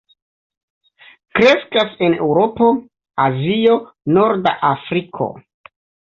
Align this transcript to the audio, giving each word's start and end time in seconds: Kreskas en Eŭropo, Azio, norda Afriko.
Kreskas 1.39 2.01
en 2.07 2.15
Eŭropo, 2.23 2.71
Azio, 3.27 3.77
norda 4.19 4.57
Afriko. 4.73 5.31